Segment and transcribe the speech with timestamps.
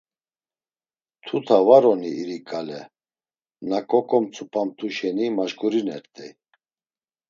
[1.25, 2.81] Tuta var oni iri ǩale
[3.69, 6.31] na ǩoǩomtzupamt̆u şeni maşǩurinert̆ey.